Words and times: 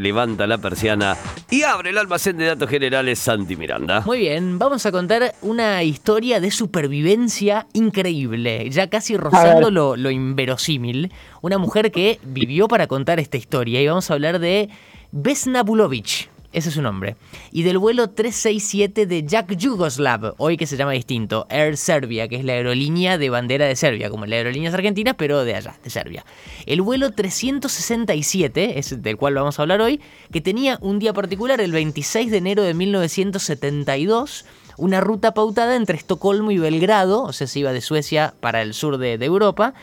Levanta 0.00 0.46
la 0.46 0.58
persiana 0.58 1.16
y 1.50 1.64
abre 1.64 1.90
el 1.90 1.98
almacén 1.98 2.36
de 2.36 2.44
datos 2.46 2.70
generales 2.70 3.18
Santi 3.18 3.56
Miranda. 3.56 4.02
Muy 4.02 4.20
bien, 4.20 4.56
vamos 4.56 4.86
a 4.86 4.92
contar 4.92 5.34
una 5.42 5.82
historia 5.82 6.38
de 6.38 6.52
supervivencia 6.52 7.66
increíble, 7.72 8.70
ya 8.70 8.88
casi 8.90 9.16
rozando 9.16 9.72
lo, 9.72 9.96
lo 9.96 10.12
inverosímil. 10.12 11.12
Una 11.42 11.58
mujer 11.58 11.90
que 11.90 12.20
vivió 12.22 12.68
para 12.68 12.86
contar 12.86 13.18
esta 13.18 13.38
historia 13.38 13.82
y 13.82 13.88
vamos 13.88 14.08
a 14.08 14.14
hablar 14.14 14.38
de 14.38 14.68
Vesna 15.10 15.64
Bulovic. 15.64 16.30
Ese 16.50 16.70
es 16.70 16.74
su 16.76 16.82
nombre. 16.82 17.16
Y 17.52 17.62
del 17.62 17.76
vuelo 17.76 18.08
367 18.08 19.04
de 19.04 19.22
Jack 19.22 19.54
Yugoslav, 19.54 20.34
hoy 20.38 20.56
que 20.56 20.66
se 20.66 20.78
llama 20.78 20.92
distinto, 20.92 21.46
Air 21.50 21.76
Serbia, 21.76 22.26
que 22.26 22.36
es 22.36 22.44
la 22.44 22.54
aerolínea 22.54 23.18
de 23.18 23.28
bandera 23.28 23.66
de 23.66 23.76
Serbia, 23.76 24.08
como 24.08 24.24
la 24.24 24.36
aerolíneas 24.36 24.72
argentinas, 24.72 25.14
pero 25.18 25.44
de 25.44 25.54
allá, 25.54 25.76
de 25.84 25.90
Serbia. 25.90 26.24
El 26.64 26.80
vuelo 26.80 27.12
367, 27.12 28.78
es 28.78 29.02
del 29.02 29.18
cual 29.18 29.34
vamos 29.34 29.58
a 29.58 29.62
hablar 29.62 29.82
hoy, 29.82 30.00
que 30.32 30.40
tenía 30.40 30.78
un 30.80 30.98
día 30.98 31.12
particular, 31.12 31.60
el 31.60 31.72
26 31.72 32.30
de 32.30 32.38
enero 32.38 32.62
de 32.62 32.72
1972, 32.72 34.46
una 34.78 35.02
ruta 35.02 35.34
pautada 35.34 35.76
entre 35.76 35.98
Estocolmo 35.98 36.50
y 36.50 36.58
Belgrado, 36.58 37.24
o 37.24 37.32
sea, 37.34 37.46
se 37.46 37.58
iba 37.58 37.74
de 37.74 37.82
Suecia 37.82 38.32
para 38.40 38.62
el 38.62 38.72
sur 38.72 38.96
de, 38.96 39.18
de 39.18 39.26
Europa, 39.26 39.74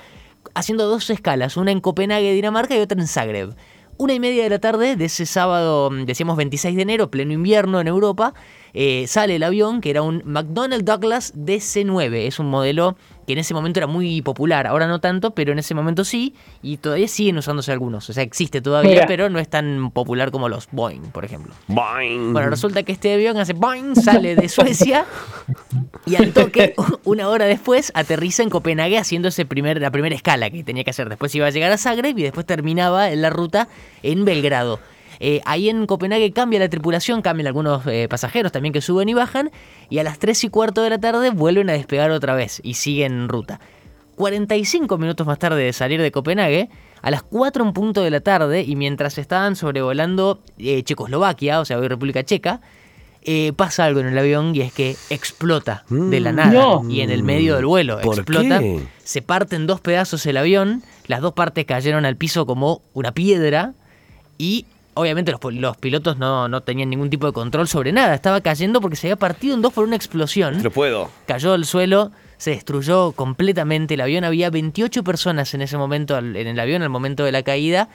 haciendo 0.56 0.88
dos 0.88 1.12
escalas, 1.12 1.58
una 1.58 1.72
en 1.72 1.80
Copenhague, 1.80 2.34
Dinamarca, 2.34 2.76
y 2.76 2.80
otra 2.80 3.00
en 3.00 3.08
Zagreb 3.08 3.56
una 3.98 4.14
y 4.14 4.20
media 4.20 4.44
de 4.44 4.50
la 4.50 4.60
tarde 4.60 4.96
de 4.96 5.06
ese 5.06 5.26
sábado, 5.26 5.90
mm, 5.90 6.06
decíamos 6.06 6.38
26 6.38 6.76
de 6.76 6.82
enero, 6.82 7.10
pleno 7.10 7.34
invierno 7.34 7.80
en 7.80 7.88
Europa, 7.88 8.34
eh, 8.74 9.06
sale 9.08 9.38
el 9.38 9.44
avión 9.44 9.80
que 9.80 9.90
era 9.90 10.02
un 10.02 10.22
McDonnell 10.26 10.84
Douglas 10.84 11.34
DC-9. 11.36 12.28
Es 12.28 12.40
un 12.40 12.50
modelo 12.50 12.98
que 13.26 13.34
en 13.34 13.40
ese 13.40 13.54
momento 13.54 13.80
era 13.80 13.88
muy 13.88 14.22
popular, 14.22 14.68
ahora 14.68 14.88
no 14.88 15.00
tanto, 15.00 15.32
pero 15.32 15.52
en 15.52 15.60
ese 15.60 15.74
momento 15.74 16.04
sí, 16.04 16.36
y 16.62 16.78
todavía 16.78 17.08
siguen 17.08 17.38
usándose 17.38 17.72
algunos. 17.72 18.10
O 18.10 18.14
sea, 18.14 18.24
existe 18.24 18.62
todavía, 18.62 19.06
pero 19.08 19.30
no 19.30 19.40
es 19.40 19.50
tan 19.50 19.92
popular 19.92 20.32
como 20.32 20.50
los 20.50 20.68
Boeing, 20.72 21.12
por 21.12 21.26
ejemplo. 21.26 21.54
Boing. 21.68 22.34
Bueno, 22.34 22.50
resulta 22.50 22.84
que 22.84 22.92
este 22.92 23.14
avión 23.14 23.38
hace 23.38 23.54
Boeing, 23.54 23.96
sale 23.96 24.36
de 24.36 24.50
Suecia 24.50 25.06
y 26.06 26.16
al 26.16 26.34
toque, 26.34 26.76
una 27.04 27.30
hora 27.30 27.46
después, 27.46 27.92
aterriza 27.96 28.44
en 28.44 28.50
Copenhague 28.50 28.98
haciendo 28.98 29.28
ese 29.28 29.46
primer, 29.46 29.82
la 29.82 29.92
primera 29.92 30.16
escala 30.16 30.50
que 30.50 30.64
tenía 30.64 30.84
que 30.84 30.92
hacer. 30.92 31.10
Después 31.10 31.34
iba 31.36 31.48
a 31.48 31.50
llegar 31.50 31.72
a 31.72 31.78
Zagreb 31.78 32.18
y 32.18 32.24
después 32.24 32.46
terminaba 32.46 33.12
en 33.12 33.22
la 33.22 33.30
ruta 33.30 33.68
en 34.04 34.26
Belgrado. 34.26 34.80
Eh, 35.20 35.42
ahí 35.46 35.70
en 35.70 35.86
Copenhague 35.86 36.32
cambia 36.32 36.60
la 36.60 36.70
tripulación, 36.70 37.22
cambian 37.22 37.48
algunos 37.48 37.86
eh, 37.88 38.08
pasajeros 38.10 38.52
también 38.52 38.74
que 38.74 38.82
suben 38.82 39.10
y 39.10 39.14
bajan, 39.14 39.52
y 39.90 40.00
a 40.00 40.04
las 40.04 40.20
3 40.20 40.46
y 40.46 40.50
cuarto 40.50 40.82
de 40.82 40.90
la 40.90 40.98
tarde 40.98 41.30
vuelven 41.30 41.70
a 41.70 41.74
despegar 41.74 42.12
otra 42.12 42.36
vez 42.36 42.62
y 42.64 42.76
siguen 42.76 43.14
en 43.14 43.30
ruta. 43.30 43.60
45 44.16 44.98
minutos 44.98 45.28
más 45.28 45.40
tarde 45.40 45.64
de 45.64 45.74
salir 45.74 46.02
de 46.02 46.12
Copenhague, 46.12 46.70
a 47.02 47.12
las 47.12 47.22
4 47.24 47.66
en 47.66 47.74
punto 47.74 48.02
de 48.02 48.10
la 48.10 48.22
tarde, 48.22 48.64
y 48.64 48.76
mientras 48.76 49.18
estaban 49.18 49.56
sobrevolando 49.56 50.42
eh, 50.58 50.84
Checoslovaquia, 50.84 51.60
o 51.60 51.66
sea, 51.66 51.80
hoy 51.80 51.88
República 51.88 52.24
Checa, 52.24 52.62
pasa 53.58 53.86
algo 53.86 54.02
en 54.02 54.06
el 54.06 54.18
avión 54.20 54.56
y 54.56 54.62
es 54.62 54.72
que 54.72 54.96
explota 55.10 55.84
de 55.90 56.20
la 56.20 56.32
nada 56.32 56.82
y 56.88 57.02
en 57.02 57.10
el 57.10 57.24
medio 57.24 57.56
del 57.56 57.66
vuelo. 57.66 58.00
explota, 58.00 58.62
se 59.04 59.24
parte 59.24 59.56
en 59.56 59.66
dos 59.66 59.82
pedazos 59.82 60.24
el 60.28 60.38
avión, 60.38 60.84
las 61.08 61.22
dos 61.22 61.34
partes 61.34 61.66
cayeron 61.66 62.06
al 62.06 62.18
piso 62.18 62.46
como 62.46 62.84
una 62.94 63.14
piedra 63.14 63.74
y 64.38 64.68
obviamente 64.96 65.32
los, 65.32 65.78
pilotos 65.78 66.18
no, 66.18 66.62
tenían 66.62 66.90
ningún 66.90 67.10
tipo 67.10 67.28
de 67.28 67.34
control 67.34 67.68
sobre 67.68 67.92
nada. 67.92 68.16
Estaba 68.16 68.42
cayendo 68.42 68.82
porque 68.82 68.96
se 68.96 69.08
había 69.08 69.18
partido 69.18 69.54
en 69.56 69.62
dos 69.62 69.72
por 69.72 69.86
una 69.86 69.96
explosión. 69.96 70.64
Lo 70.64 70.72
puedo. 70.72 71.12
Cayó 71.28 71.54
al 71.54 71.66
suelo, 71.66 72.12
se 72.38 72.52
destruyó 72.52 73.12
completamente 73.12 73.94
el 73.94 74.02
avión. 74.02 74.24
Había 74.24 74.50
28 74.50 75.04
personas 75.04 75.54
en 75.54 75.62
ese 75.62 75.78
momento 75.78 76.18
en 76.18 76.36
el 76.36 76.60
avión 76.60 76.82
al 76.82 76.90
momento 76.90 77.24
de 77.24 77.32
la 77.32 77.44
caída. 77.44 77.90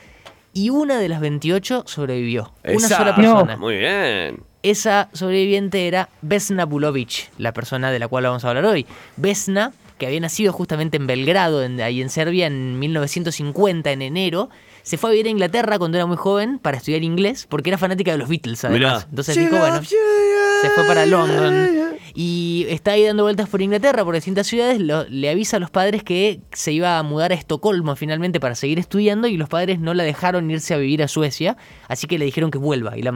Y 0.52 0.70
una 0.70 0.98
de 0.98 1.08
las 1.08 1.20
28 1.20 1.84
sobrevivió. 1.86 2.52
Una 2.64 2.88
sola 2.88 3.14
persona. 3.16 3.56
Muy 3.56 3.76
bien. 3.76 4.42
Esa 4.62 5.08
sobreviviente 5.12 5.86
era 5.86 6.10
Vesna 6.20 6.66
Bulovic, 6.66 7.30
la 7.38 7.52
persona 7.52 7.90
de 7.90 7.98
la 7.98 8.08
cual 8.08 8.24
vamos 8.24 8.44
a 8.44 8.48
hablar 8.50 8.66
hoy. 8.66 8.84
Vesna, 9.16 9.72
que 9.96 10.06
había 10.06 10.20
nacido 10.20 10.52
justamente 10.52 10.98
en 10.98 11.06
Belgrado, 11.06 11.60
ahí 11.82 12.02
en 12.02 12.10
Serbia, 12.10 12.46
en 12.46 12.78
1950, 12.78 13.91
en 13.91 14.02
enero, 14.02 14.50
se 14.82 14.96
fue 14.98 15.10
a 15.10 15.12
vivir 15.12 15.26
a 15.26 15.30
Inglaterra 15.30 15.78
cuando 15.78 15.98
era 15.98 16.06
muy 16.06 16.16
joven 16.16 16.58
para 16.58 16.76
estudiar 16.76 17.02
inglés, 17.02 17.46
porque 17.48 17.70
era 17.70 17.78
fanática 17.78 18.12
de 18.12 18.18
los 18.18 18.28
Beatles, 18.28 18.64
además. 18.64 19.06
Entonces 19.08 19.36
dijo, 19.36 19.56
bueno, 19.56 19.82
se 19.82 20.70
fue 20.70 20.84
para 20.84 21.06
London 21.06 21.91
y 22.14 22.66
está 22.68 22.92
ahí 22.92 23.04
dando 23.04 23.22
vueltas 23.22 23.48
por 23.48 23.62
Inglaterra, 23.62 24.04
por 24.04 24.14
distintas 24.14 24.46
ciudades. 24.46 24.80
le 24.80 25.30
avisa 25.30 25.58
a 25.58 25.60
los 25.60 25.70
padres 25.70 26.02
que 26.02 26.40
se 26.52 26.72
iba 26.72 26.98
a 26.98 27.02
mudar 27.02 27.32
a 27.32 27.34
Estocolmo 27.34 27.94
finalmente 27.96 28.40
para 28.40 28.54
seguir 28.54 28.78
estudiando 28.78 29.28
y 29.28 29.36
los 29.36 29.48
padres 29.48 29.80
no 29.80 29.94
la 29.94 30.04
dejaron 30.04 30.50
irse 30.50 30.74
a 30.74 30.76
vivir 30.76 31.02
a 31.02 31.08
Suecia, 31.08 31.56
así 31.88 32.06
que 32.06 32.19
le 32.19 32.24
dijeron 32.24 32.50
que 32.50 32.58
vuelva 32.58 32.98
y 32.98 33.02
la, 33.02 33.12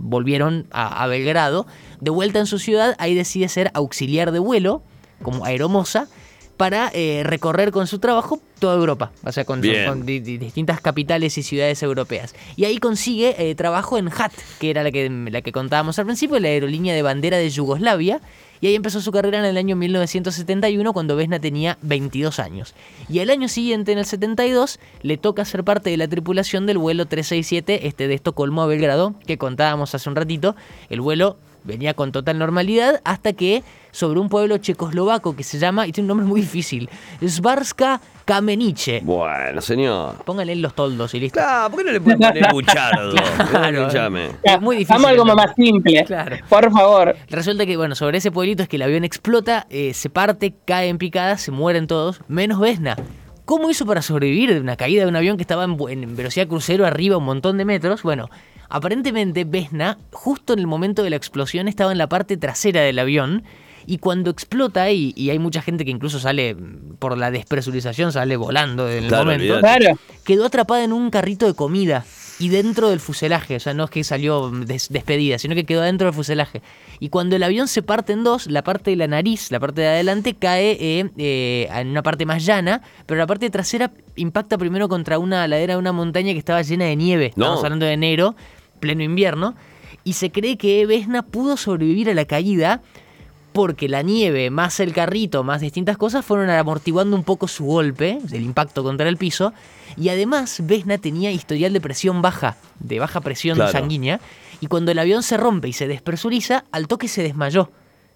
volvieron 0.00 0.66
a, 0.70 1.02
a 1.02 1.06
Belgrado. 1.06 1.66
De 2.00 2.10
vuelta 2.10 2.38
en 2.38 2.46
su 2.46 2.58
ciudad, 2.58 2.94
ahí 2.98 3.14
decide 3.14 3.48
ser 3.48 3.70
auxiliar 3.74 4.32
de 4.32 4.38
vuelo, 4.38 4.82
como 5.22 5.44
aeromosa 5.44 6.08
para 6.58 6.90
eh, 6.92 7.22
recorrer 7.24 7.70
con 7.70 7.86
su 7.86 8.00
trabajo 8.00 8.42
toda 8.58 8.74
Europa, 8.74 9.12
o 9.24 9.30
sea, 9.30 9.44
con, 9.44 9.62
distintas 9.62 10.80
capitales 10.80 11.38
y 11.38 11.42
ciudades 11.44 11.82
europeas. 11.82 12.34
Y 12.56 12.64
ahí 12.64 12.78
consigue 12.78 13.36
eh, 13.38 13.54
trabajo 13.54 13.96
en 13.96 14.08
HAT, 14.08 14.32
que 14.58 14.68
era 14.68 14.82
la 14.82 14.90
que, 14.90 15.08
la 15.08 15.40
que 15.40 15.52
contábamos 15.52 15.98
al 16.00 16.04
principio, 16.04 16.38
la 16.40 16.48
aerolínea 16.48 16.94
de 16.94 17.02
bandera 17.02 17.38
de 17.38 17.48
Yugoslavia, 17.48 18.20
y 18.60 18.66
ahí 18.66 18.74
empezó 18.74 19.00
su 19.00 19.12
carrera 19.12 19.38
en 19.38 19.44
el 19.44 19.56
año 19.56 19.76
1971 19.76 20.92
cuando 20.92 21.14
Vesna 21.14 21.38
tenía 21.38 21.78
22 21.82 22.40
años. 22.40 22.74
Y 23.08 23.20
al 23.20 23.30
año 23.30 23.46
siguiente, 23.46 23.92
en 23.92 23.98
el 23.98 24.04
72, 24.04 24.80
le 25.02 25.16
toca 25.16 25.44
ser 25.44 25.62
parte 25.62 25.90
de 25.90 25.96
la 25.96 26.08
tripulación 26.08 26.66
del 26.66 26.78
vuelo 26.78 27.06
367, 27.06 27.86
este 27.86 28.08
de 28.08 28.14
Estocolmo 28.14 28.62
a 28.62 28.66
Belgrado, 28.66 29.14
que 29.26 29.38
contábamos 29.38 29.94
hace 29.94 30.08
un 30.08 30.16
ratito. 30.16 30.56
El 30.90 31.00
vuelo 31.00 31.36
venía 31.64 31.94
con 31.94 32.12
total 32.12 32.38
normalidad 32.38 33.00
hasta 33.04 33.32
que 33.32 33.62
sobre 33.90 34.20
un 34.20 34.28
pueblo 34.28 34.58
checoslovaco 34.58 35.34
que 35.34 35.42
se 35.42 35.58
llama, 35.58 35.86
y 35.86 35.92
tiene 35.92 36.04
un 36.04 36.08
nombre 36.08 36.26
muy 36.26 36.40
difícil, 36.40 36.88
Svarska 37.26 38.00
Kamenice. 38.24 39.00
Bueno, 39.02 39.60
señor. 39.60 40.16
Póngale 40.24 40.54
los 40.56 40.74
toldos 40.74 41.14
y 41.14 41.20
listo. 41.20 41.40
Claro, 41.40 41.70
¿por 41.70 41.78
qué 41.80 41.84
no 41.86 41.92
le 41.92 42.00
pueden 42.00 42.18
poner 42.18 42.52
Buchardo? 42.52 43.14
claro, 43.50 43.88
es 44.42 44.60
muy 44.60 44.76
difícil. 44.76 44.96
Vamos 45.02 45.10
algo 45.10 45.24
más 45.24 45.54
simple. 45.56 46.04
Claro. 46.04 46.36
Por 46.48 46.70
favor. 46.70 47.16
Resulta 47.28 47.64
que, 47.66 47.76
bueno, 47.76 47.94
sobre 47.94 48.18
ese 48.18 48.30
pueblito 48.30 48.62
es 48.62 48.68
que 48.68 48.76
el 48.76 48.82
avión 48.82 49.04
explota, 49.04 49.66
eh, 49.70 49.94
se 49.94 50.10
parte, 50.10 50.54
cae 50.64 50.88
en 50.88 50.98
picada, 50.98 51.38
se 51.38 51.50
mueren 51.50 51.86
todos, 51.86 52.20
menos 52.28 52.60
Vesna. 52.60 52.96
¿Cómo 53.46 53.70
hizo 53.70 53.86
para 53.86 54.02
sobrevivir 54.02 54.52
de 54.52 54.60
una 54.60 54.76
caída 54.76 55.04
de 55.04 55.08
un 55.08 55.16
avión 55.16 55.38
que 55.38 55.42
estaba 55.42 55.64
en, 55.64 55.78
en 55.88 56.14
velocidad 56.14 56.46
crucero 56.46 56.84
arriba 56.84 57.16
un 57.16 57.24
montón 57.24 57.56
de 57.56 57.64
metros? 57.64 58.02
Bueno, 58.02 58.28
Aparentemente, 58.68 59.44
Vesna, 59.44 59.98
justo 60.12 60.52
en 60.52 60.58
el 60.58 60.66
momento 60.66 61.02
de 61.02 61.10
la 61.10 61.16
explosión, 61.16 61.68
estaba 61.68 61.92
en 61.92 61.98
la 61.98 62.08
parte 62.08 62.36
trasera 62.36 62.82
del 62.82 62.98
avión. 62.98 63.44
Y 63.86 63.98
cuando 63.98 64.30
explota, 64.30 64.90
y, 64.90 65.14
y 65.16 65.30
hay 65.30 65.38
mucha 65.38 65.62
gente 65.62 65.86
que 65.86 65.90
incluso 65.90 66.18
sale 66.18 66.54
por 66.98 67.16
la 67.16 67.30
despresurización, 67.30 68.12
sale 68.12 68.36
volando 68.36 68.86
en 68.90 69.04
el 69.04 69.10
momento, 69.10 69.60
quedó 70.24 70.44
atrapada 70.44 70.84
en 70.84 70.92
un 70.92 71.08
carrito 71.08 71.46
de 71.46 71.54
comida 71.54 72.04
y 72.38 72.48
dentro 72.50 72.90
del 72.90 73.00
fuselaje. 73.00 73.56
O 73.56 73.60
sea, 73.60 73.74
no 73.74 73.84
es 73.84 73.90
que 73.90 74.04
salió 74.04 74.50
despedida, 74.50 75.38
sino 75.38 75.54
que 75.54 75.64
quedó 75.64 75.80
dentro 75.82 76.06
del 76.06 76.14
fuselaje. 76.14 76.62
Y 77.00 77.08
cuando 77.08 77.36
el 77.36 77.42
avión 77.42 77.68
se 77.68 77.82
parte 77.82 78.12
en 78.12 78.24
dos, 78.24 78.46
la 78.46 78.62
parte 78.62 78.90
de 78.90 78.96
la 78.96 79.06
nariz, 79.06 79.50
la 79.50 79.60
parte 79.60 79.80
de 79.80 79.88
adelante, 79.88 80.34
cae 80.34 80.72
eh, 80.72 81.10
eh, 81.16 81.68
en 81.72 81.88
una 81.88 82.02
parte 82.02 82.26
más 82.26 82.44
llana, 82.44 82.82
pero 83.06 83.18
la 83.18 83.26
parte 83.26 83.50
trasera 83.50 83.90
impacta 84.16 84.58
primero 84.58 84.88
contra 84.88 85.18
una 85.18 85.46
ladera 85.48 85.74
de 85.74 85.78
una 85.78 85.92
montaña 85.92 86.32
que 86.32 86.38
estaba 86.38 86.62
llena 86.62 86.84
de 86.86 86.96
nieve. 86.96 87.26
Estamos 87.26 87.62
hablando 87.64 87.86
de 87.86 87.92
enero, 87.92 88.36
pleno 88.78 89.02
invierno, 89.02 89.54
y 90.04 90.14
se 90.14 90.30
cree 90.30 90.56
que 90.56 90.86
Vesna 90.86 91.22
pudo 91.22 91.56
sobrevivir 91.56 92.10
a 92.10 92.14
la 92.14 92.24
caída 92.24 92.82
porque 93.52 93.88
la 93.88 94.02
nieve, 94.02 94.50
más 94.50 94.78
el 94.78 94.92
carrito, 94.92 95.42
más 95.42 95.60
distintas 95.60 95.96
cosas 95.96 96.24
fueron 96.24 96.48
amortiguando 96.48 97.16
un 97.16 97.24
poco 97.24 97.48
su 97.48 97.64
golpe, 97.64 98.18
el 98.30 98.42
impacto 98.42 98.84
contra 98.84 99.08
el 99.08 99.16
piso, 99.16 99.52
y 99.96 100.10
además 100.10 100.60
Vesna 100.64 100.98
tenía 100.98 101.32
historial 101.32 101.72
de 101.72 101.80
presión 101.80 102.22
baja, 102.22 102.56
de 102.78 103.00
baja 103.00 103.20
presión 103.20 103.58
sanguínea, 103.70 104.20
y 104.60 104.66
cuando 104.66 104.92
el 104.92 104.98
avión 104.98 105.22
se 105.22 105.36
rompe 105.36 105.68
y 105.68 105.72
se 105.72 105.88
despresuriza, 105.88 106.64
al 106.70 106.86
toque 106.86 107.08
se 107.08 107.22
desmayó. 107.22 107.70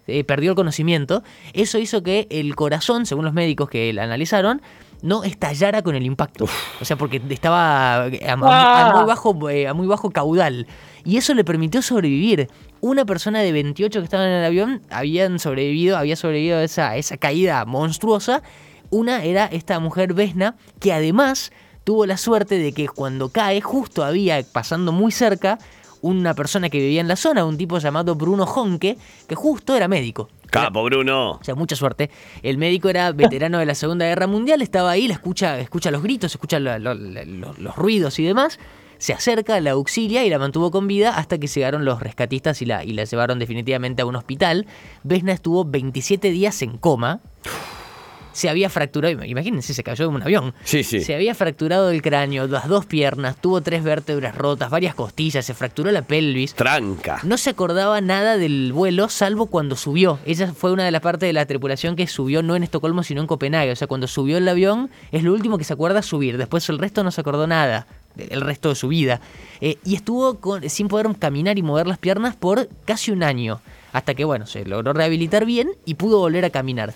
Eh, 0.06 0.24
perdió 0.24 0.50
el 0.50 0.56
conocimiento, 0.56 1.22
eso 1.54 1.78
hizo 1.78 2.02
que 2.02 2.26
el 2.30 2.54
corazón, 2.56 3.06
según 3.06 3.24
los 3.24 3.34
médicos 3.34 3.68
que 3.68 3.92
la 3.92 4.02
analizaron, 4.02 4.60
no 5.02 5.24
estallara 5.24 5.82
con 5.82 5.94
el 5.94 6.06
impacto. 6.06 6.46
O 6.80 6.84
sea, 6.84 6.96
porque 6.96 7.20
estaba 7.28 8.04
a, 8.04 8.36
muy 8.36 9.04
bajo, 9.04 9.50
eh, 9.50 9.68
a 9.68 9.74
muy 9.74 9.86
bajo 9.86 10.10
caudal. 10.10 10.66
Y 11.04 11.16
eso 11.16 11.34
le 11.34 11.44
permitió 11.44 11.82
sobrevivir. 11.82 12.48
Una 12.80 13.04
persona 13.04 13.40
de 13.40 13.52
28 13.52 13.98
que 13.98 14.04
estaba 14.04 14.26
en 14.26 14.32
el 14.32 14.44
avión 14.44 14.82
habían 14.90 15.38
sobrevivido, 15.38 15.98
había 15.98 16.16
sobrevivido 16.16 16.58
a 16.58 16.64
esa, 16.64 16.96
esa 16.96 17.16
caída 17.16 17.64
monstruosa. 17.64 18.42
Una 18.90 19.24
era 19.24 19.46
esta 19.46 19.78
mujer 19.80 20.14
Vesna, 20.14 20.56
que 20.78 20.92
además 20.92 21.52
tuvo 21.84 22.06
la 22.06 22.16
suerte 22.16 22.58
de 22.58 22.72
que 22.72 22.88
cuando 22.88 23.30
cae, 23.30 23.60
justo 23.60 24.04
había 24.04 24.42
pasando 24.52 24.92
muy 24.92 25.10
cerca 25.12 25.58
una 26.00 26.34
persona 26.34 26.68
que 26.68 26.78
vivía 26.78 27.00
en 27.00 27.08
la 27.08 27.16
zona, 27.16 27.44
un 27.44 27.56
tipo 27.56 27.78
llamado 27.78 28.14
Bruno 28.16 28.44
Honke, 28.44 28.98
que 29.28 29.34
justo 29.34 29.74
era 29.76 29.88
médico. 29.88 30.28
Capo, 30.52 30.84
Bruno. 30.84 31.32
O 31.32 31.44
sea, 31.44 31.54
mucha 31.54 31.76
suerte. 31.76 32.10
El 32.42 32.58
médico 32.58 32.88
era 32.88 33.10
veterano 33.12 33.58
de 33.58 33.66
la 33.66 33.74
Segunda 33.74 34.06
Guerra 34.06 34.26
Mundial, 34.26 34.62
estaba 34.62 34.90
ahí, 34.90 35.08
la 35.08 35.14
escucha, 35.14 35.58
escucha 35.58 35.90
los 35.90 36.02
gritos, 36.02 36.32
escucha 36.32 36.58
los 36.58 37.76
ruidos 37.76 38.18
y 38.18 38.24
demás 38.24 38.58
se 39.02 39.12
acerca, 39.12 39.60
la 39.60 39.72
auxilia 39.72 40.24
y 40.24 40.30
la 40.30 40.38
mantuvo 40.38 40.70
con 40.70 40.86
vida 40.86 41.16
hasta 41.16 41.36
que 41.38 41.48
llegaron 41.48 41.84
los 41.84 41.98
rescatistas 41.98 42.62
y 42.62 42.66
la, 42.66 42.84
y 42.84 42.92
la 42.92 43.02
llevaron 43.02 43.40
definitivamente 43.40 44.02
a 44.02 44.06
un 44.06 44.14
hospital. 44.14 44.64
Vesna 45.02 45.32
estuvo 45.32 45.64
27 45.64 46.30
días 46.30 46.62
en 46.62 46.78
coma 46.78 47.18
se 48.32 48.48
había 48.48 48.68
fracturado, 48.70 49.24
imagínense, 49.24 49.74
se 49.74 49.82
cayó 49.82 50.08
de 50.08 50.14
un 50.14 50.22
avión. 50.22 50.54
Sí, 50.64 50.84
sí. 50.84 51.00
Se 51.00 51.14
había 51.14 51.34
fracturado 51.34 51.90
el 51.90 52.02
cráneo, 52.02 52.46
las 52.46 52.68
dos 52.68 52.86
piernas, 52.86 53.36
tuvo 53.36 53.60
tres 53.60 53.84
vértebras 53.84 54.34
rotas, 54.34 54.70
varias 54.70 54.94
costillas, 54.94 55.44
se 55.44 55.54
fracturó 55.54 55.90
la 55.90 56.02
pelvis. 56.02 56.54
Tranca. 56.54 57.20
No 57.22 57.36
se 57.36 57.50
acordaba 57.50 58.00
nada 58.00 58.36
del 58.36 58.72
vuelo, 58.72 59.08
salvo 59.08 59.46
cuando 59.46 59.76
subió. 59.76 60.18
Ella 60.24 60.52
fue 60.52 60.72
una 60.72 60.84
de 60.84 60.90
las 60.90 61.00
partes 61.00 61.28
de 61.28 61.32
la 61.32 61.46
tripulación 61.46 61.96
que 61.96 62.06
subió 62.06 62.42
no 62.42 62.56
en 62.56 62.62
Estocolmo, 62.62 63.02
sino 63.02 63.20
en 63.20 63.26
Copenhague. 63.26 63.72
O 63.72 63.76
sea, 63.76 63.88
cuando 63.88 64.06
subió 64.06 64.38
el 64.38 64.48
avión, 64.48 64.90
es 65.10 65.22
lo 65.22 65.32
último 65.32 65.58
que 65.58 65.64
se 65.64 65.72
acuerda 65.72 66.02
subir. 66.02 66.38
Después 66.38 66.68
el 66.68 66.78
resto 66.78 67.04
no 67.04 67.10
se 67.10 67.20
acordó 67.20 67.46
nada 67.46 67.86
el 68.16 68.40
resto 68.40 68.68
de 68.68 68.74
su 68.74 68.88
vida. 68.88 69.20
Eh, 69.60 69.78
y 69.84 69.94
estuvo 69.94 70.38
sin 70.68 70.88
poder 70.88 71.06
caminar 71.18 71.58
y 71.58 71.62
mover 71.62 71.86
las 71.86 71.98
piernas 71.98 72.36
por 72.36 72.68
casi 72.84 73.10
un 73.10 73.22
año. 73.22 73.60
Hasta 73.92 74.14
que, 74.14 74.24
bueno, 74.24 74.46
se 74.46 74.64
logró 74.64 74.92
rehabilitar 74.92 75.44
bien 75.44 75.70
y 75.84 75.94
pudo 75.94 76.18
volver 76.18 76.44
a 76.44 76.50
caminar 76.50 76.94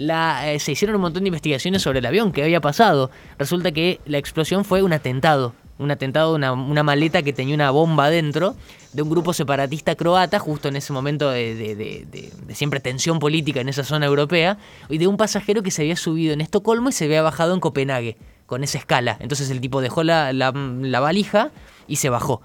la, 0.00 0.50
eh, 0.50 0.58
se 0.58 0.72
hicieron 0.72 0.96
un 0.96 1.02
montón 1.02 1.24
de 1.24 1.28
investigaciones 1.28 1.82
sobre 1.82 1.98
el 1.98 2.06
avión, 2.06 2.32
que 2.32 2.42
había 2.42 2.62
pasado. 2.62 3.10
Resulta 3.38 3.70
que 3.70 4.00
la 4.06 4.16
explosión 4.16 4.64
fue 4.64 4.82
un 4.82 4.94
atentado. 4.94 5.52
Un 5.78 5.90
atentado, 5.90 6.34
una, 6.34 6.52
una 6.52 6.82
maleta 6.82 7.22
que 7.22 7.34
tenía 7.34 7.54
una 7.54 7.70
bomba 7.70 8.08
dentro 8.08 8.56
de 8.94 9.02
un 9.02 9.10
grupo 9.10 9.34
separatista 9.34 9.94
croata, 9.96 10.38
justo 10.38 10.68
en 10.68 10.76
ese 10.76 10.94
momento 10.94 11.30
de, 11.30 12.30
siempre 12.54 12.80
tensión 12.80 13.18
política 13.18 13.60
en 13.60 13.68
esa 13.68 13.84
zona 13.84 14.06
europea, 14.06 14.56
y 14.88 14.96
de 14.96 15.06
un 15.06 15.18
pasajero 15.18 15.62
que 15.62 15.70
se 15.70 15.82
había 15.82 15.96
subido 15.96 16.32
en 16.32 16.40
Estocolmo 16.40 16.88
y 16.88 16.92
se 16.92 17.04
había 17.04 17.20
bajado 17.20 17.52
en 17.52 17.60
Copenhague, 17.60 18.16
con 18.46 18.64
esa 18.64 18.78
escala. 18.78 19.18
Entonces 19.20 19.50
el 19.50 19.60
tipo 19.60 19.82
dejó 19.82 20.02
la, 20.02 20.32
la 20.32 21.00
valija 21.00 21.50
y 21.86 21.96
se 21.96 22.08
bajó. 22.08 22.40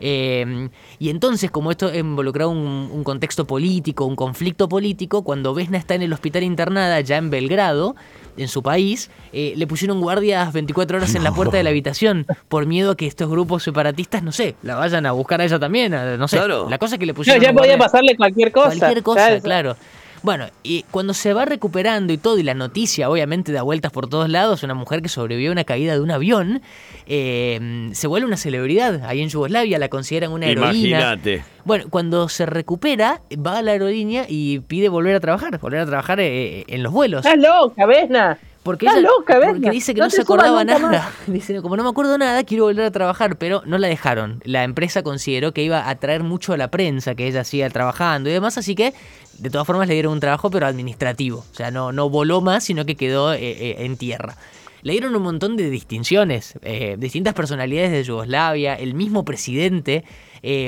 Em, 0.00 0.70
y 0.98 1.10
entonces, 1.10 1.50
como 1.50 1.70
esto 1.70 1.94
involucraba 1.94 2.50
un, 2.50 2.90
un, 2.92 3.04
contexto 3.04 3.46
político, 3.46 4.04
un 4.04 4.16
conflicto 4.16 4.68
político, 4.68 5.22
cuando 5.24 5.54
Vesna 5.54 5.78
está 5.78 5.94
en 5.94 6.02
el 6.02 6.12
hospital 6.12 6.42
internada, 6.42 7.00
ya 7.00 7.16
en 7.16 7.30
Belgrado, 7.30 7.96
en 8.36 8.48
su 8.48 8.62
país, 8.62 9.10
eh, 9.32 9.54
le 9.56 9.66
pusieron 9.66 10.00
guardias 10.00 10.52
24 10.52 10.98
horas 10.98 11.14
en 11.14 11.24
la 11.24 11.32
puerta 11.32 11.56
de 11.56 11.62
la 11.62 11.70
habitación 11.70 12.26
por 12.48 12.66
miedo 12.66 12.92
a 12.92 12.96
que 12.96 13.06
estos 13.06 13.30
grupos 13.30 13.62
separatistas, 13.62 14.22
no 14.22 14.32
sé, 14.32 14.56
la 14.62 14.76
vayan 14.76 15.06
a 15.06 15.12
buscar 15.12 15.40
a 15.40 15.44
ella 15.44 15.58
también, 15.58 15.92
no 15.92 16.28
sé. 16.28 16.40
La 16.68 16.78
cosa 16.78 16.96
es 16.96 16.98
que 16.98 17.06
le 17.06 17.14
pusieron. 17.14 17.42
ya 17.42 17.52
podía 17.52 17.78
pasarle 17.78 18.16
cualquier 18.16 18.52
cosa. 18.52 18.76
Cualquier 18.76 19.02
cosa, 19.02 19.40
claro. 19.40 19.76
Bueno, 20.22 20.46
y 20.62 20.84
cuando 20.90 21.14
se 21.14 21.32
va 21.32 21.44
recuperando 21.44 22.12
y 22.12 22.18
todo, 22.18 22.38
y 22.38 22.42
la 22.42 22.54
noticia 22.54 23.08
obviamente 23.10 23.52
da 23.52 23.62
vueltas 23.62 23.92
por 23.92 24.08
todos 24.08 24.28
lados, 24.28 24.62
una 24.62 24.74
mujer 24.74 25.02
que 25.02 25.08
sobrevivió 25.08 25.50
a 25.50 25.52
una 25.52 25.64
caída 25.64 25.94
de 25.94 26.00
un 26.00 26.10
avión, 26.10 26.62
eh, 27.06 27.90
se 27.92 28.06
vuelve 28.06 28.26
una 28.26 28.36
celebridad. 28.36 29.04
Ahí 29.04 29.20
en 29.20 29.28
Yugoslavia 29.28 29.78
la 29.78 29.88
consideran 29.88 30.32
una 30.32 30.46
heroína. 30.46 30.88
Imagínate. 30.88 31.44
Bueno, 31.64 31.86
cuando 31.90 32.28
se 32.28 32.46
recupera, 32.46 33.20
va 33.34 33.58
a 33.58 33.62
la 33.62 33.72
aerolínea 33.72 34.26
y 34.28 34.60
pide 34.60 34.88
volver 34.88 35.16
a 35.16 35.20
trabajar, 35.20 35.58
volver 35.58 35.80
a 35.80 35.86
trabajar 35.86 36.20
eh, 36.20 36.64
en 36.68 36.82
los 36.82 36.92
vuelos. 36.92 37.24
¡Estás 37.24 37.38
loca, 37.38 37.86
Vesna! 37.86 38.38
Porque, 38.66 38.86
ella, 38.86 39.00
loca, 39.00 39.38
porque 39.40 39.70
dice 39.70 39.94
que 39.94 40.00
no, 40.00 40.10
se 40.10 40.22
acordaba 40.22 40.64
nada. 40.64 41.12
Dice, 41.28 41.62
como 41.62 41.76
no 41.76 41.84
me 41.84 41.88
acuerdo 41.88 42.18
nada, 42.18 42.42
quiero 42.42 42.64
volver 42.64 42.84
a 42.84 42.90
trabajar, 42.90 43.38
pero 43.38 43.62
no 43.64 43.78
la 43.78 43.86
dejaron. 43.86 44.42
La 44.44 44.64
empresa 44.64 45.04
consideró 45.04 45.52
que 45.52 45.62
iba 45.62 45.82
a 45.82 45.90
atraer 45.90 46.24
mucho 46.24 46.52
a 46.52 46.56
la 46.56 46.68
prensa 46.68 47.14
que 47.14 47.28
ella 47.28 47.44
siga 47.44 47.70
trabajando 47.70 48.28
y 48.28 48.32
demás, 48.32 48.58
así 48.58 48.74
que 48.74 48.92
de 49.38 49.50
todas 49.50 49.68
formas 49.68 49.86
le 49.86 49.94
dieron 49.94 50.14
un 50.14 50.20
trabajo, 50.20 50.50
pero 50.50 50.66
administrativo. 50.66 51.44
O 51.48 51.54
sea, 51.54 51.70
no, 51.70 51.92
no 51.92 52.10
voló 52.10 52.40
más, 52.40 52.64
sino 52.64 52.84
que 52.84 52.96
quedó 52.96 53.34
eh, 53.34 53.38
eh, 53.40 53.76
en 53.84 53.96
tierra. 53.96 54.36
Le 54.82 54.94
dieron 54.94 55.14
un 55.14 55.22
montón 55.22 55.56
de 55.56 55.70
distinciones, 55.70 56.58
eh, 56.62 56.96
distintas 56.98 57.34
personalidades 57.34 57.92
de 57.92 58.02
Yugoslavia, 58.02 58.74
el 58.74 58.94
mismo 58.94 59.24
presidente 59.24 60.04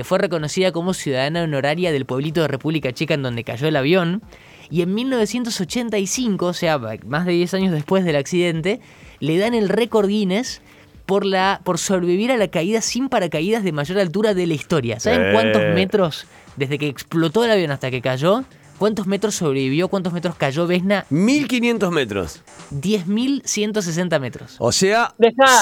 fue 0.02 0.18
reconocida 0.18 0.72
como 0.72 0.92
ciudadana 0.92 1.44
honoraria 1.44 1.92
del 1.92 2.04
pueblito 2.04 2.40
de 2.40 2.48
República 2.48 2.92
Checa 2.92 3.14
en 3.14 3.22
donde 3.22 3.44
cayó 3.44 3.68
el 3.68 3.76
avión. 3.76 4.22
Y 4.70 4.82
en 4.82 4.94
1985, 4.94 6.47
o 6.47 6.53
sea, 6.53 6.79
más 7.06 7.26
de 7.26 7.32
10 7.32 7.55
años 7.55 7.73
después 7.73 8.05
del 8.05 8.17
accidente, 8.17 8.81
le 9.20 9.38
dan 9.38 9.55
el 9.55 9.69
récord 9.69 10.09
Guinness 10.09 10.61
por, 11.06 11.25
la, 11.25 11.61
por 11.65 11.79
sobrevivir 11.79 12.31
a 12.31 12.37
la 12.37 12.49
caída 12.49 12.81
sin 12.81 13.09
paracaídas 13.09 13.65
de 13.65 13.73
mayor 13.73 13.99
altura 13.99 14.35
de 14.35 14.47
la 14.47 14.55
historia. 14.55 15.00
¿Saben 15.00 15.32
cuántos 15.32 15.62
metros 15.75 16.26
desde 16.56 16.79
que 16.79 16.88
explotó 16.88 17.44
el 17.44 17.50
avión 17.50 17.70
hasta 17.70 17.91
que 17.91 18.03
cayó? 18.03 18.44
¿Cuántos 18.79 19.06
metros 19.06 19.35
sobrevivió? 19.35 19.88
¿Cuántos 19.88 20.12
metros 20.12 20.37
cayó 20.37 20.67
Vesna? 20.67 21.05
1500 21.11 21.91
metros. 21.91 22.43
10.160 22.73 24.20
metros. 24.20 24.56
O 24.59 24.70
sea, 24.70 25.15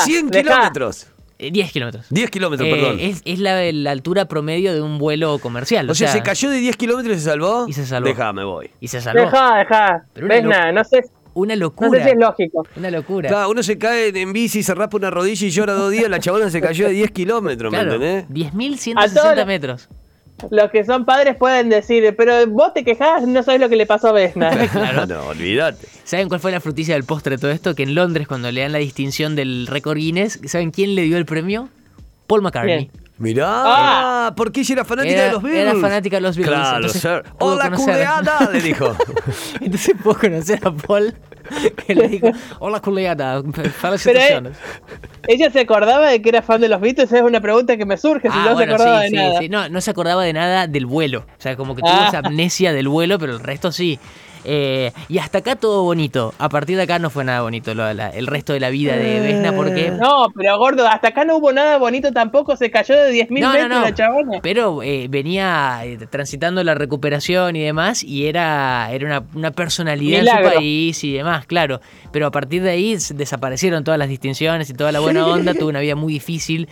100 0.05 0.31
kilómetros. 0.31 1.07
10 1.39 1.69
eh, 1.69 1.73
kilómetros. 1.73 2.07
10 2.11 2.31
kilómetros, 2.31 2.69
perdón. 2.69 2.99
Eh, 2.99 3.15
es, 3.25 3.39
la, 3.39 3.91
altura 3.91 4.27
promedio 4.27 4.73
de 4.73 4.81
un 4.81 4.99
vuelo 4.99 5.39
comercial. 5.39 5.89
O, 5.91 5.95
sea, 5.95 6.09
se 6.09 6.23
cayó 6.23 6.51
de 6.51 6.59
10 6.59 6.77
kilómetros 6.77 7.17
y 7.17 7.21
se 7.21 7.27
salvó. 7.27 7.67
Y 7.69 7.73
se 7.73 7.87
salvó. 7.87 8.09
Deja, 8.09 8.33
me 8.33 8.45
voy. 8.45 8.71
Y 8.81 8.89
se 8.89 9.01
salvó. 9.01 9.21
Deja, 9.21 9.59
deja. 9.59 10.07
Vesna, 10.15 10.73
no 10.73 10.85
sé. 10.85 11.05
Una 11.35 11.55
locura. 11.55 11.91
No 11.91 11.97
sé 11.97 12.03
si 12.05 12.11
es 12.11 12.17
lógico. 12.19 12.67
Una 12.77 12.91
locura. 12.91 13.29
Claro, 13.29 13.51
uno 13.51 13.63
se 13.63 13.77
cae 13.77 14.09
en 14.09 14.33
bici, 14.33 14.63
se 14.63 14.75
raspa 14.75 14.97
una 14.97 15.11
rodilla 15.11 15.47
y 15.47 15.51
llora 15.51 15.75
dos 15.75 15.91
días. 15.91 16.09
La 16.09 16.19
chabona 16.19 16.49
se 16.49 16.63
cayó 16.63 16.87
de 16.87 16.95
10 16.95 17.11
kilómetros, 17.11 17.71
¿me 17.71 17.81
entendés? 17.81 18.27
10.160 18.29 19.47
metros 19.47 19.89
los 20.51 20.71
que 20.71 20.85
son 20.85 21.05
padres 21.05 21.37
pueden 21.37 21.69
decir, 21.69 22.15
pero 22.17 22.47
vos 22.47 22.75
te 22.75 22.85
quejás, 22.85 23.27
no 23.27 23.43
sabes 23.43 23.61
lo 23.61 23.69
que 23.69 23.77
le 23.77 23.87
pasó 23.87 24.09
a 24.09 24.13
Vesna. 24.13 24.51
claro. 24.73 25.07
No, 25.07 25.27
olvídate. 25.29 25.87
¿Saben 26.05 26.29
cuál 26.29 26.41
fue 26.41 26.53
la 26.53 26.61
frutilla 26.61 26.95
del 26.95 27.05
postre 27.05 27.37
de 27.37 27.41
todo 27.41 27.51
esto? 27.51 27.75
Que 27.75 27.83
en 27.83 27.95
Londres, 27.95 28.29
cuando 28.29 28.51
le 28.53 28.61
dan 28.61 28.73
la 28.73 28.79
distinción 28.79 29.35
del 29.37 29.67
récord 29.67 29.97
Guinness, 29.97 30.41
¿saben 30.47 30.71
quién 30.71 30.95
le 30.95 31.03
dio 31.03 31.17
el 31.17 31.27
premio? 31.27 31.69
Paul 32.27 32.43
McCartney. 32.43 32.91
Mirá, 33.19 33.47
ah, 33.49 34.35
porque 34.37 34.61
ella 34.61 34.75
era 34.75 34.85
fanática 34.85 35.23
de 35.25 35.33
los 35.33 35.43
Beatles. 35.43 35.63
Era 35.63 35.81
fanática 35.81 36.17
de 36.17 36.21
los 36.21 36.37
Beatles. 36.37 36.59
Claro, 36.59 36.87
Entonces, 36.87 37.33
Hola, 37.39 37.71
culeada, 37.71 38.51
le 38.53 38.61
dijo. 38.61 38.95
Entonces 39.61 39.95
puedo 40.03 40.19
conocer 40.19 40.61
a 40.63 40.71
Paul 40.71 41.15
que 41.87 41.95
le 41.95 42.09
dijo, 42.09 42.31
hola 42.59 42.81
culeada, 42.81 43.43
felicitaciones. 43.43 44.57
ella 45.29 45.51
se 45.51 45.61
acordaba 45.61 46.11
de 46.11 46.23
que 46.23 46.29
era 46.29 46.43
fan 46.43 46.61
de 46.61 46.69
los 46.69 46.81
Beatles, 46.81 47.13
es 47.13 47.23
una 47.23 47.41
pregunta 47.41 47.77
que 47.77 47.85
me 47.85 47.97
surge, 47.97 48.29
si 48.29 48.37
ah, 48.37 48.47
no 48.51 48.59
se 48.59 48.65
acordaba 48.65 49.01
de 49.01 49.11
nada. 49.11 49.41
No, 49.49 49.69
no 49.69 49.81
se 49.81 49.91
acordaba 49.91 50.25
de 50.25 50.33
nada 50.33 50.67
del 50.67 50.87
vuelo. 50.87 51.21
O 51.21 51.41
sea, 51.41 51.57
como 51.57 51.75
que 51.75 51.83
tuvo 51.83 51.93
ah. 51.93 52.07
esa 52.09 52.19
amnesia 52.19 52.73
del 52.73 52.89
vuelo, 52.89 53.19
pero 53.19 53.33
el 53.33 53.41
resto 53.41 53.73
sí. 53.73 53.99
Eh, 54.49 54.93
y 55.09 55.19
hasta 55.19 55.39
acá 55.39 55.57
todo 55.57 55.83
bonito. 55.83 56.33
A 56.39 56.49
partir 56.49 56.77
de 56.77 56.85
acá 56.85 57.01
no 57.01 57.11
fue 57.11 57.25
nada 57.25 57.41
bonito 57.41 57.73
el 57.73 58.27
resto 58.29 58.53
de 58.53 58.61
la 58.61 58.71
vida 58.71 58.97
de 58.97 59.19
Vesna 59.19 59.53
porque... 59.53 59.91
No, 59.91 60.29
pero 60.35 60.57
gordo, 60.57 60.87
hasta 60.87 61.09
acá 61.09 61.25
no 61.25 61.37
hubo 61.39 61.53
nada 61.53 61.79
bonito 61.79 62.13
tampoco. 62.13 62.57
Se 62.57 62.71
cayó 62.71 62.95
de 62.95 63.13
10.000 63.13 63.29
metros 63.29 63.83
la 63.83 63.95
chabona. 63.95 64.39
Pero 64.43 64.85
eh, 64.85 65.09
venía 65.11 65.81
eh, 65.85 65.99
transitando 66.09 66.63
la 66.63 66.77
recuperación 66.77 67.57
y 67.57 67.63
demás 67.63 68.05
y 68.05 68.27
era, 68.27 68.89
era 68.93 69.25
una, 69.35 69.51
personalidad 69.51 70.21
en 70.21 70.27
su 70.27 70.55
país 70.55 71.03
y 71.03 71.13
demás, 71.13 71.47
claro. 71.47 71.81
Pero 72.13 72.27
a 72.29 72.31
partir 72.31 72.63
de 72.63 72.71
ahí 72.71 72.97
desaparecieron 73.15 73.83
todas 73.83 73.99
las 73.99 74.09
distinciones 74.09 74.71
y 74.71 74.75
toda 74.75 74.93
la 74.93 75.01
buena 75.01 75.27
onda. 75.27 75.55
tuvo 75.55 75.71
una 75.71 75.81
vida 75.81 75.97
muy 75.97 76.13
difícil. 76.13 76.69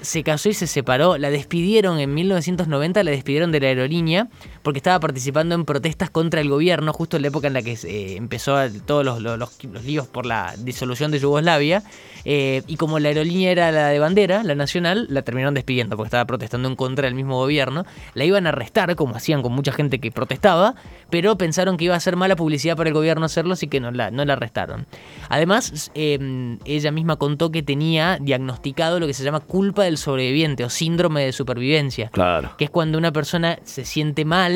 se 0.00 0.22
casó 0.22 0.48
y 0.48 0.54
se 0.54 0.68
separó. 0.68 1.18
La 1.18 1.30
despidieron 1.30 1.98
en 1.98 2.14
1990, 2.14 3.02
la 3.02 3.10
despidieron 3.10 3.50
de 3.50 3.60
la 3.60 3.66
aerolínea 3.66 4.28
porque 4.66 4.80
estaba 4.80 4.98
participando 4.98 5.54
en 5.54 5.64
protestas 5.64 6.10
contra 6.10 6.40
el 6.40 6.48
gobierno 6.48 6.92
justo 6.92 7.14
en 7.14 7.22
la 7.22 7.28
época 7.28 7.46
en 7.46 7.52
la 7.52 7.62
que 7.62 7.78
eh, 7.84 8.16
empezó 8.16 8.56
todos 8.84 9.04
los, 9.04 9.22
los, 9.22 9.84
líos 9.84 10.08
por 10.08 10.26
la 10.26 10.56
disolución 10.58 11.12
de 11.12 11.20
Yugoslavia. 11.20 11.84
Eh, 12.24 12.64
y 12.66 12.76
como 12.76 12.98
la 12.98 13.10
aerolínea 13.10 13.52
era 13.52 13.70
la 13.70 13.86
de 13.90 14.00
bandera, 14.00 14.42
la 14.42 14.56
nacional, 14.56 15.06
la 15.08 15.22
terminaron 15.22 15.54
despidiendo 15.54 15.96
porque 15.96 16.08
estaba 16.08 16.24
protestando 16.24 16.68
en 16.68 16.74
contra 16.74 17.04
del 17.04 17.14
mismo 17.14 17.36
gobierno. 17.36 17.86
La 18.14 18.24
iban 18.24 18.46
a 18.46 18.48
arrestar, 18.48 18.96
como 18.96 19.14
hacían 19.14 19.40
con 19.40 19.52
mucha 19.52 19.70
gente 19.70 20.00
que 20.00 20.10
protestaba, 20.10 20.74
pero 21.10 21.38
pensaron 21.38 21.76
que 21.76 21.84
iba 21.84 21.94
a 21.94 22.00
ser 22.00 22.16
mala 22.16 22.34
publicidad 22.34 22.76
para 22.76 22.88
el 22.88 22.94
gobierno 22.94 23.26
hacerlo, 23.26 23.52
así 23.52 23.68
que 23.68 23.78
no 23.78 23.92
la, 23.92 24.10
no 24.10 24.24
la 24.24 24.32
arrestaron. 24.32 24.88
Además, 25.28 25.92
em, 25.94 26.58
ella 26.64 26.90
misma 26.90 27.14
contó 27.14 27.52
que 27.52 27.62
tenía 27.62 28.18
diagnosticado 28.20 28.98
lo 28.98 29.06
que 29.06 29.14
se 29.14 29.22
llama 29.22 29.38
culpa 29.38 29.84
del 29.84 29.96
sobreviviente 29.96 30.64
o 30.64 30.70
síndrome 30.70 31.24
de 31.24 31.30
supervivencia. 31.30 32.08
Claro. 32.08 32.50
Que 32.58 32.64
es 32.64 32.70
cuando 32.70 32.98
una 32.98 33.12
persona 33.12 33.60
se 33.62 33.84
siente 33.84 34.24
mal 34.24 34.55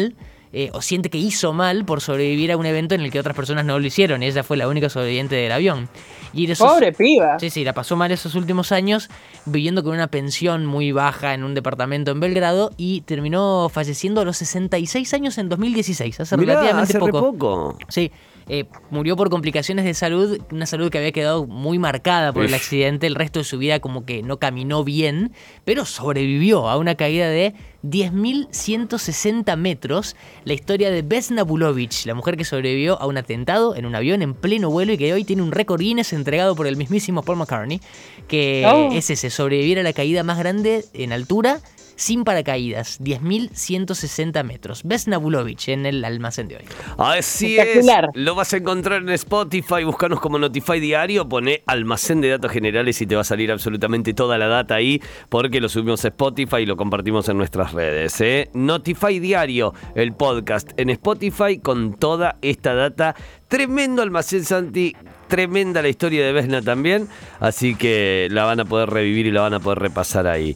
eh, 0.52 0.70
o 0.72 0.82
siente 0.82 1.10
que 1.10 1.18
hizo 1.18 1.52
mal 1.52 1.84
por 1.84 2.00
sobrevivir 2.00 2.50
a 2.50 2.56
un 2.56 2.66
evento 2.66 2.96
en 2.96 3.02
el 3.02 3.12
que 3.12 3.20
otras 3.20 3.36
personas 3.36 3.64
no 3.64 3.78
lo 3.78 3.86
hicieron. 3.86 4.22
Y 4.22 4.26
ella 4.26 4.42
fue 4.42 4.56
la 4.56 4.66
única 4.66 4.88
sobreviviente 4.88 5.36
del 5.36 5.52
avión. 5.52 5.88
Y 6.32 6.52
Pobre 6.54 6.92
piba. 6.92 7.38
Sí, 7.38 7.50
sí, 7.50 7.64
la 7.64 7.72
pasó 7.72 7.96
mal 7.96 8.10
esos 8.10 8.34
últimos 8.34 8.72
años 8.72 9.08
viviendo 9.46 9.84
con 9.84 9.94
una 9.94 10.08
pensión 10.08 10.66
muy 10.66 10.90
baja 10.92 11.34
en 11.34 11.44
un 11.44 11.54
departamento 11.54 12.10
en 12.10 12.20
Belgrado 12.20 12.72
y 12.76 13.02
terminó 13.02 13.68
falleciendo 13.68 14.20
a 14.20 14.24
los 14.24 14.36
66 14.38 15.14
años 15.14 15.38
en 15.38 15.48
2016, 15.48 16.20
hace 16.20 16.36
relativamente 16.36 16.96
hace 16.96 16.98
poco. 16.98 17.32
poco. 17.32 17.78
Sí, 17.88 18.10
Eh, 18.52 18.64
murió 18.90 19.14
por 19.14 19.30
complicaciones 19.30 19.84
de 19.84 19.94
salud, 19.94 20.40
una 20.50 20.66
salud 20.66 20.90
que 20.90 20.98
había 20.98 21.12
quedado 21.12 21.46
muy 21.46 21.78
marcada 21.78 22.32
por 22.32 22.44
el 22.44 22.52
accidente, 22.52 23.06
el 23.06 23.14
resto 23.14 23.38
de 23.38 23.44
su 23.44 23.58
vida 23.58 23.78
como 23.78 24.04
que 24.04 24.24
no 24.24 24.40
caminó 24.40 24.82
bien, 24.82 25.30
pero 25.64 25.84
sobrevivió 25.84 26.68
a 26.68 26.76
una 26.76 26.96
caída 26.96 27.28
de 27.28 27.54
10.160 27.84 29.56
metros, 29.56 30.16
la 30.42 30.52
historia 30.52 30.90
de 30.90 31.02
Vesna 31.02 31.44
Bulovich, 31.44 32.06
la 32.06 32.14
mujer 32.14 32.36
que 32.36 32.44
sobrevivió 32.44 33.00
a 33.00 33.06
un 33.06 33.18
atentado 33.18 33.76
en 33.76 33.86
un 33.86 33.94
avión 33.94 34.20
en 34.20 34.34
pleno 34.34 34.68
vuelo 34.68 34.94
y 34.94 34.98
que 34.98 35.12
hoy 35.12 35.22
tiene 35.22 35.42
un 35.42 35.52
récord 35.52 35.80
Guinness 35.80 36.12
entregado 36.12 36.56
por 36.56 36.66
el 36.66 36.76
mismísimo 36.76 37.22
Paul 37.22 37.38
McCartney, 37.38 37.80
que 38.26 38.66
oh. 38.66 38.90
es 38.92 39.10
ese, 39.10 39.30
sobrevivir 39.30 39.78
a 39.78 39.84
la 39.84 39.92
caída 39.92 40.24
más 40.24 40.38
grande 40.40 40.84
en 40.92 41.12
altura 41.12 41.60
sin 42.00 42.24
paracaídas, 42.24 42.98
10.160 43.02 44.42
metros. 44.42 44.80
Vesna 44.84 45.18
Bulovich 45.18 45.68
en 45.68 45.84
el 45.84 46.02
almacén 46.02 46.48
de 46.48 46.56
hoy. 46.56 46.64
Así 46.96 47.58
es, 47.58 47.86
lo 48.14 48.34
vas 48.34 48.54
a 48.54 48.56
encontrar 48.56 49.02
en 49.02 49.10
Spotify, 49.10 49.84
búscanos 49.84 50.18
como 50.18 50.38
Notify 50.38 50.80
Diario, 50.80 51.28
pone 51.28 51.62
almacén 51.66 52.22
de 52.22 52.30
datos 52.30 52.52
generales 52.52 53.02
y 53.02 53.06
te 53.06 53.16
va 53.16 53.20
a 53.20 53.24
salir 53.24 53.52
absolutamente 53.52 54.14
toda 54.14 54.38
la 54.38 54.46
data 54.46 54.76
ahí, 54.76 55.02
porque 55.28 55.60
lo 55.60 55.68
subimos 55.68 56.02
a 56.06 56.08
Spotify 56.08 56.60
y 56.62 56.66
lo 56.66 56.78
compartimos 56.78 57.28
en 57.28 57.36
nuestras 57.36 57.74
redes. 57.74 58.18
¿eh? 58.22 58.48
Notify 58.54 59.18
Diario, 59.18 59.74
el 59.94 60.14
podcast 60.14 60.70
en 60.78 60.88
Spotify 60.88 61.58
con 61.58 61.98
toda 61.98 62.38
esta 62.40 62.74
data. 62.74 63.14
Tremendo 63.46 64.00
almacén, 64.00 64.44
Santi 64.46 64.96
tremenda 65.30 65.80
la 65.80 65.88
historia 65.88 66.26
de 66.26 66.32
Vesna 66.32 66.60
también, 66.60 67.08
así 67.38 67.74
que 67.74 68.28
la 68.30 68.44
van 68.44 68.60
a 68.60 68.66
poder 68.66 68.90
revivir 68.90 69.26
y 69.26 69.30
la 69.30 69.42
van 69.42 69.54
a 69.54 69.60
poder 69.60 69.78
repasar 69.78 70.26
ahí. 70.26 70.54